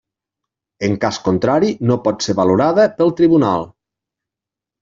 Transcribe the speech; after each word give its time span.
En 0.87 0.95
cas 1.03 1.19
contrari, 1.27 1.69
no 1.91 1.99
pot 2.07 2.27
ser 2.29 2.37
valorada 2.39 2.87
pel 2.97 3.15
tribunal. 3.21 3.71